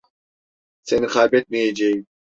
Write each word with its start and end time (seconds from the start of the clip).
Seni 0.83 1.07
kaybetmeyeceğim. 1.07 2.05